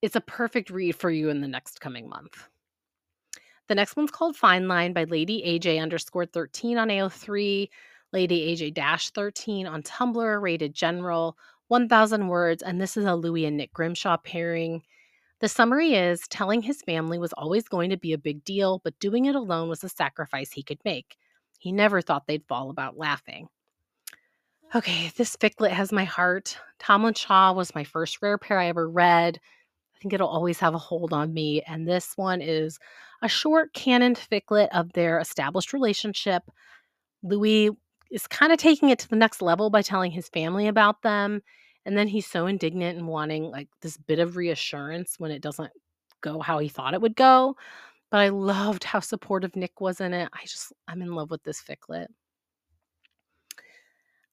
[0.02, 2.48] it's a perfect read for you in the next coming month.
[3.68, 7.70] The next one's called Fine Line by Lady AJ underscore 13 on AO3,
[8.12, 13.46] Lady AJ dash 13 on Tumblr, rated general, 1,000 words, and this is a Louis
[13.46, 14.82] and Nick Grimshaw pairing.
[15.40, 18.98] The summary is telling his family was always going to be a big deal, but
[18.98, 21.16] doing it alone was a sacrifice he could make.
[21.58, 23.48] He never thought they'd fall about laughing.
[24.74, 26.58] Okay, this ficlet has my heart.
[26.80, 29.38] Tomlinshaw was my first rare pair I ever read.
[29.94, 31.62] I think it'll always have a hold on me.
[31.62, 32.80] And this one is
[33.22, 36.42] a short canon ficlet of their established relationship.
[37.22, 37.70] Louis
[38.10, 41.40] is kind of taking it to the next level by telling his family about them.
[41.86, 45.70] And then he's so indignant and wanting like this bit of reassurance when it doesn't
[46.20, 47.54] go how he thought it would go.
[48.10, 50.28] But I loved how supportive Nick was in it.
[50.32, 52.08] I just, I'm in love with this ficlet.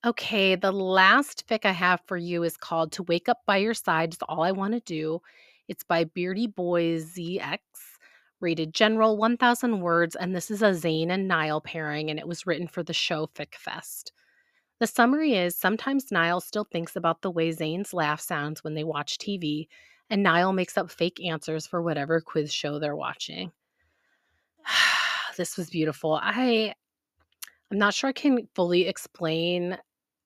[0.04, 3.76] Okay, the last fic I have for you is called To Wake Up by Your
[3.76, 5.22] Side is All I Want to Do.
[5.68, 7.60] It's by Beardy Boy ZX,
[8.40, 12.48] rated general 1000 words, and this is a Zayn and Niall pairing, and it was
[12.48, 14.12] written for the show Fic Fest.
[14.80, 18.84] The summary is sometimes Niall still thinks about the way Zayn's laugh sounds when they
[18.84, 19.68] watch TV,
[20.10, 23.52] and Niall makes up fake answers for whatever quiz show they're watching.
[25.38, 26.20] this was beautiful.
[26.20, 26.74] I
[27.72, 29.78] I'm not sure I can fully explain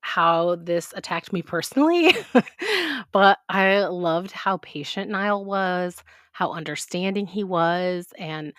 [0.06, 2.16] how this attacked me personally,
[3.12, 8.54] but I loved how patient Niall was, how understanding he was, and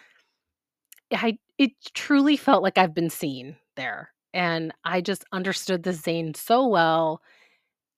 [1.13, 4.11] I it truly felt like I've been seen there.
[4.35, 7.23] and I just understood the Zayn so well.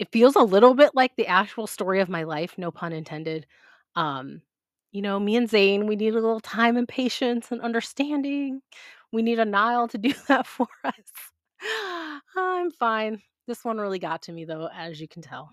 [0.01, 3.47] It feels a little bit like the actual story of my life, no pun intended.
[3.97, 4.43] Um,
[4.93, 8.63] you know, me and Zayn, we need a little time and patience and understanding.
[9.13, 10.95] We need a Niall to do that for us.
[12.37, 13.23] I'm fine.
[13.49, 15.51] This one really got to me though, as you can tell.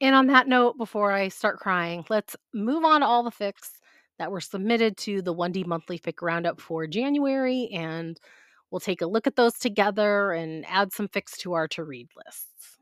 [0.00, 3.72] And on that note, before I start crying, let's move on to all the fics
[4.18, 8.18] that were submitted to the 1D monthly fic roundup for January and
[8.70, 12.08] we'll take a look at those together and add some fics to our to read
[12.16, 12.78] lists.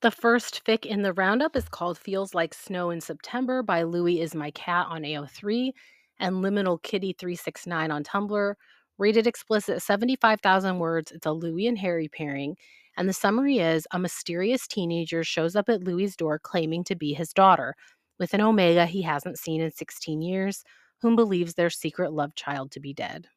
[0.00, 4.20] The first fic in the roundup is called Feels Like Snow in September by Louie
[4.20, 5.72] Is My Cat on AO3
[6.20, 8.54] and Liminal Kitty 369 on Tumblr.
[8.98, 11.12] Rated explicit 75,000 words.
[11.12, 12.56] It's a Louis and Harry pairing.
[12.96, 17.14] And the summary is a mysterious teenager shows up at Louis's door claiming to be
[17.14, 17.74] his daughter,
[18.18, 20.64] with an Omega he hasn't seen in 16 years,
[21.00, 23.28] whom believes their secret love child to be dead.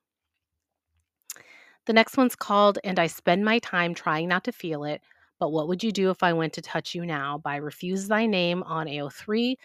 [1.85, 5.01] The next one's called And I Spend My Time Trying Not to Feel It
[5.41, 8.27] but what would you do if I went to touch you now by Refuse Thy
[8.27, 9.55] Name on AO3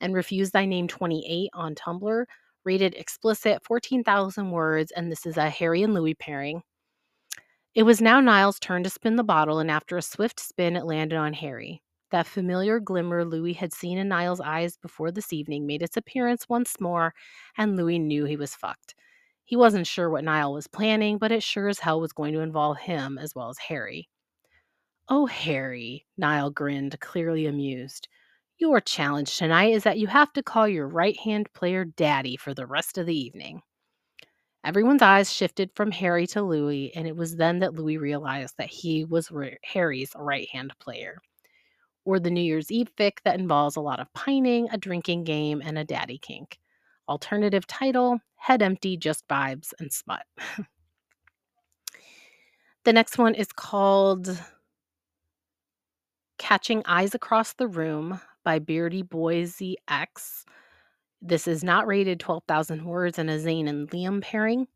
[0.00, 2.24] and Refuse Thy Name 28 on Tumblr?
[2.66, 6.62] Rated explicit 14,000 words, and this is a Harry and Louis pairing.
[7.76, 10.84] It was now Niall's turn to spin the bottle, and after a swift spin, it
[10.84, 11.80] landed on Harry.
[12.10, 16.48] That familiar glimmer Louis had seen in Niall's eyes before this evening made its appearance
[16.48, 17.14] once more,
[17.56, 18.96] and Louis knew he was fucked.
[19.44, 22.40] He wasn't sure what Niall was planning, but it sure as hell was going to
[22.40, 24.08] involve him as well as Harry.
[25.08, 28.08] Oh, Harry, Niall grinned, clearly amused.
[28.58, 32.54] Your challenge tonight is that you have to call your right hand player daddy for
[32.54, 33.60] the rest of the evening.
[34.64, 38.70] Everyone's eyes shifted from Harry to Louis, and it was then that Louis realized that
[38.70, 39.30] he was
[39.62, 41.18] Harry's right hand player.
[42.06, 45.60] Or the New Year's Eve fic that involves a lot of pining, a drinking game,
[45.62, 46.58] and a daddy kink.
[47.10, 50.22] Alternative title Head Empty, Just Vibes, and Smut.
[52.84, 54.42] the next one is called
[56.38, 60.44] Catching Eyes Across the Room by Beardy Boy ZX.
[61.20, 64.68] This is not rated 12,000 words and a Zayn and Liam pairing.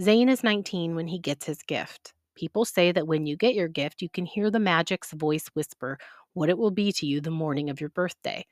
[0.00, 2.12] Zayn is 19 when he gets his gift.
[2.34, 5.96] People say that when you get your gift, you can hear the magic's voice whisper
[6.32, 8.44] what it will be to you the morning of your birthday.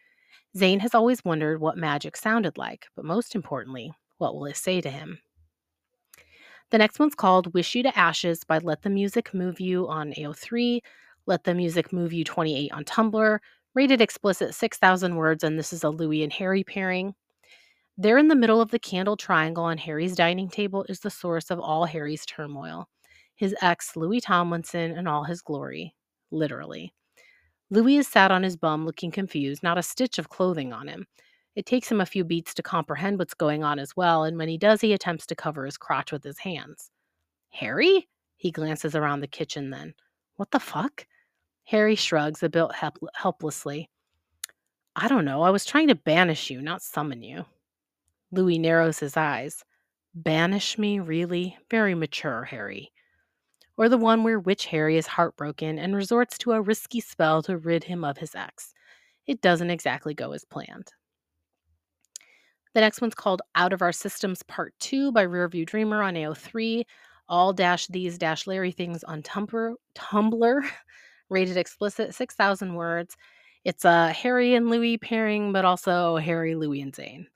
[0.56, 4.80] Zayn has always wondered what magic sounded like, but most importantly, what will it say
[4.80, 5.18] to him?
[6.70, 10.12] The next one's called Wish You to Ashes by Let the Music Move You on
[10.12, 10.82] AO3.
[11.26, 13.40] Let the Music Move You 28 on Tumblr,
[13.76, 17.14] rated explicit 6,000 words, and this is a Louis and Harry pairing.
[17.98, 21.50] There in the middle of the candle triangle on Harry's dining table is the source
[21.50, 22.88] of all Harry's turmoil
[23.36, 25.94] his ex, Louis Tomlinson, and all his glory.
[26.30, 26.94] Literally.
[27.68, 31.06] Louis is sat on his bum looking confused, not a stitch of clothing on him.
[31.54, 34.48] It takes him a few beats to comprehend what's going on as well, and when
[34.48, 36.90] he does, he attempts to cover his crotch with his hands.
[37.50, 38.08] Harry?
[38.38, 39.92] He glances around the kitchen then.
[40.36, 41.06] What the fuck?
[41.66, 43.90] Harry shrugs a bit help- helplessly.
[44.94, 45.42] I don't know.
[45.42, 47.44] I was trying to banish you, not summon you.
[48.30, 49.64] Louis narrows his eyes.
[50.14, 51.58] Banish me, really?
[51.70, 52.92] Very mature, Harry.
[53.76, 57.58] Or the one where Witch Harry is heartbroken and resorts to a risky spell to
[57.58, 58.72] rid him of his ex.
[59.26, 60.92] It doesn't exactly go as planned.
[62.74, 66.84] The next one's called Out of Our Systems Part 2 by Rearview Dreamer on AO3.
[67.28, 69.74] All dash these dash Larry things on Tumblr.
[69.96, 70.60] Tumblr
[71.28, 73.16] rated explicit, 6,000 words.
[73.64, 77.26] It's a Harry and Louis pairing, but also Harry, Louis, and Zayn.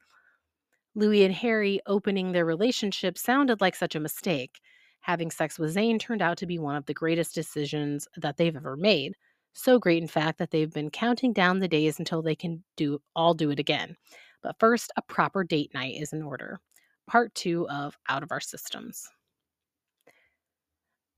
[0.94, 4.60] Louis and Harry opening their relationship sounded like such a mistake.
[5.00, 8.56] Having sex with Zayn turned out to be one of the greatest decisions that they've
[8.56, 9.16] ever made.
[9.54, 13.00] So great, in fact, that they've been counting down the days until they can do
[13.16, 13.96] all do it again.
[14.42, 16.60] But first, a proper date night is in order.
[17.06, 19.08] Part two of Out of Our Systems.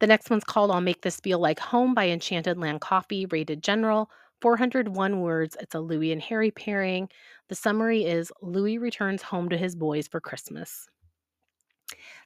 [0.03, 3.63] The next one's called I'll Make This Feel Like Home by Enchanted Land Coffee, rated
[3.63, 4.11] general.
[4.41, 5.57] 401 words.
[5.61, 7.09] It's a Louis and Harry pairing.
[7.47, 10.89] The summary is Louis returns home to his boys for Christmas.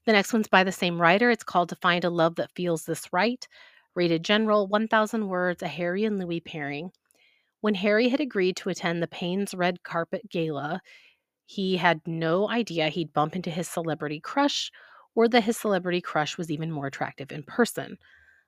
[0.06, 1.30] The next one's by the same writer.
[1.30, 3.46] It's called To Find a Love That Feels This Right.
[3.94, 6.92] Rated general, 1,000 words, a Harry and Louis pairing.
[7.60, 10.80] When Harry had agreed to attend the Payne's Red Carpet Gala,
[11.44, 14.72] he had no idea he'd bump into his celebrity crush
[15.16, 17.98] or that his celebrity crush was even more attractive in person.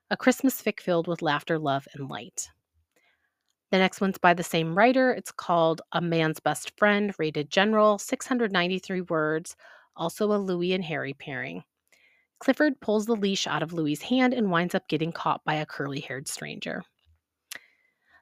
[0.09, 2.49] A Christmas fic filled with laughter, love, and light.
[3.71, 5.11] The next one's by the same writer.
[5.11, 9.55] It's called A Man's Best Friend, rated general, 693 words,
[9.95, 11.63] also a Louis and Harry pairing.
[12.39, 15.65] Clifford pulls the leash out of Louis's hand and winds up getting caught by a
[15.65, 16.83] curly haired stranger.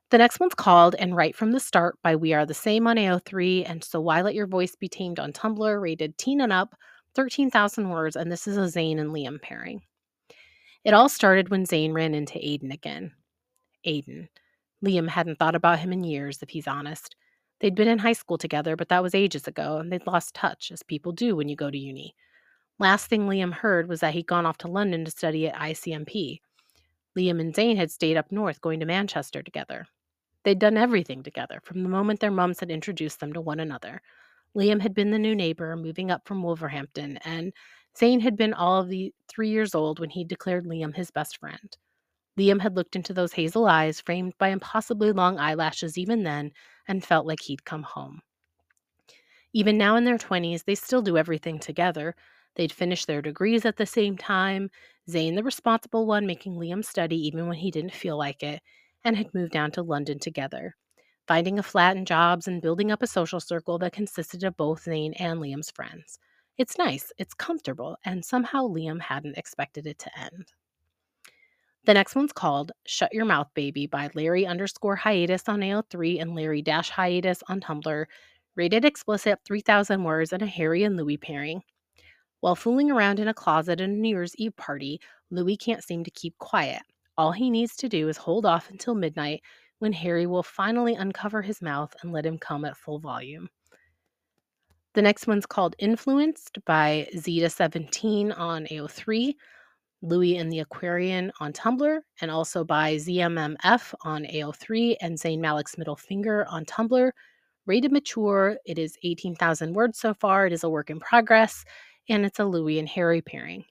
[0.09, 2.95] The next one's called And Right from the Start by We Are the Same on
[2.95, 6.75] AO3 and So Why Let Your Voice Be Tamed on Tumblr, rated teen and up,
[7.17, 9.81] 13,000 words, and this is a Zayn and Liam pairing.
[10.85, 13.11] It all started when Zayn ran into Aiden again.
[13.85, 14.29] Aiden.
[14.85, 17.15] Liam hadn't thought about him in years, if he's honest.
[17.59, 20.71] They'd been in high school together, but that was ages ago, and they'd lost touch,
[20.71, 22.15] as people do when you go to uni.
[22.77, 26.39] Last thing Liam heard was that he'd gone off to London to study at ICMP.
[27.17, 29.87] Liam and Zayn had stayed up north going to Manchester together.
[30.43, 34.03] They'd done everything together from the moment their mums had introduced them to one another.
[34.55, 37.53] Liam had been the new neighbor moving up from Wolverhampton, and
[37.95, 41.37] Zayn had been all of the three years old when he declared Liam his best
[41.37, 41.77] friend.
[42.37, 46.51] Liam had looked into those hazel eyes, framed by impossibly long eyelashes even then,
[46.87, 48.21] and felt like he'd come home.
[49.53, 52.15] Even now in their 20s, they still do everything together.
[52.55, 54.69] They'd finished their degrees at the same time,
[55.09, 58.61] Zayn, the responsible one, making Liam study even when he didn't feel like it,
[59.03, 60.75] and had moved down to London together,
[61.27, 64.85] finding a flat and jobs and building up a social circle that consisted of both
[64.85, 66.19] Zayn and Liam's friends.
[66.57, 70.53] It's nice, it's comfortable, and somehow Liam hadn't expected it to end.
[71.85, 76.35] The next one's called Shut Your Mouth Baby by Larry underscore hiatus on AO3 and
[76.35, 78.05] Larry dash hiatus on Tumblr,
[78.55, 81.61] rated explicit 3,000 words and a Harry and Louis pairing.
[82.39, 84.99] While fooling around in a closet at a New Year's Eve party,
[85.29, 86.81] Louis can't seem to keep quiet.
[87.17, 89.41] All he needs to do is hold off until midnight
[89.79, 93.49] when Harry will finally uncover his mouth and let him come at full volume.
[94.93, 99.35] The next one's called Influenced by Zeta17 on AO3.
[100.01, 105.77] Louis and the Aquarian on Tumblr, and also by ZMMF on AO3 and Zayn Malik's
[105.77, 107.11] Middle Finger on Tumblr.
[107.65, 110.45] Rated mature, it is 18,000 words so far.
[110.47, 111.65] It is a work in progress,
[112.09, 113.65] and it's a Louis and Harry pairing.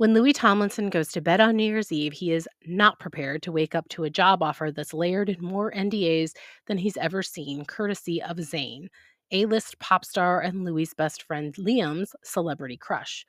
[0.00, 3.52] When Louis Tomlinson goes to bed on New Year's Eve, he is not prepared to
[3.52, 6.32] wake up to a job offer that's layered in more NDAs
[6.64, 8.88] than he's ever seen, courtesy of Zayn,
[9.30, 13.26] A list pop star and Louis' best friend Liam's celebrity crush.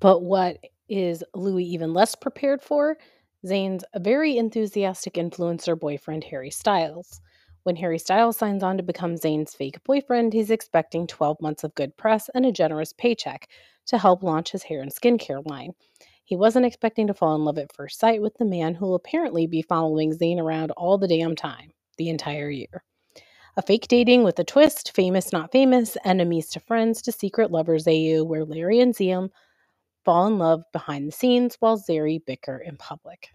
[0.00, 0.56] But what
[0.88, 2.96] is Louis even less prepared for?
[3.44, 7.20] Zayn's very enthusiastic influencer boyfriend, Harry Styles.
[7.64, 11.74] When Harry Styles signs on to become Zayn's fake boyfriend, he's expecting 12 months of
[11.74, 13.50] good press and a generous paycheck
[13.86, 15.72] to help launch his hair and skincare line.
[16.26, 19.46] He wasn't expecting to fall in love at first sight with the man who'll apparently
[19.46, 22.82] be following Zayn around all the damn time, the entire year.
[23.56, 27.86] A fake dating with a twist, famous not famous, enemies to friends to secret lovers
[27.86, 29.30] AU, where Larry and Ziam
[30.04, 33.28] fall in love behind the scenes while Zarry bicker in public.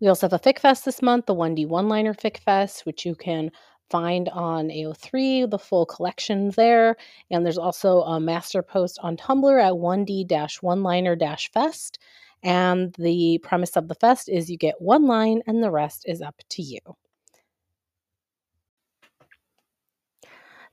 [0.00, 3.04] We also have a Fic Fest this month, the 1D One Liner Fic Fest, which
[3.04, 3.50] you can
[3.90, 6.96] find on AO3, the full collection there.
[7.30, 11.16] And there's also a master post on Tumblr at 1D one liner
[11.52, 11.98] fest.
[12.42, 16.22] And the premise of the fest is you get one line and the rest is
[16.22, 16.80] up to you.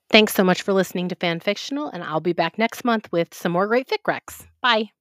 [0.10, 3.52] Thanks so much for listening to Fanfictional, and I'll be back next month with some
[3.52, 4.46] more great fic recs.
[4.62, 4.92] Bye.